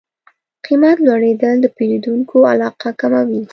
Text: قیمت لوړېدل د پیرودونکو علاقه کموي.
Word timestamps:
قیمت 0.65 0.97
لوړېدل 1.05 1.55
د 1.61 1.65
پیرودونکو 1.75 2.37
علاقه 2.53 2.89
کموي. 3.01 3.41